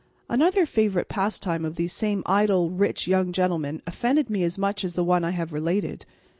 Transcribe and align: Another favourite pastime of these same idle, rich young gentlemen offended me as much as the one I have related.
Another 0.27 0.65
favourite 0.65 1.09
pastime 1.09 1.63
of 1.63 1.75
these 1.75 1.93
same 1.93 2.23
idle, 2.25 2.71
rich 2.71 3.05
young 3.07 3.31
gentlemen 3.31 3.83
offended 3.85 4.31
me 4.31 4.41
as 4.43 4.57
much 4.57 4.83
as 4.83 4.95
the 4.95 5.03
one 5.03 5.23
I 5.23 5.29
have 5.29 5.53
related. 5.53 6.07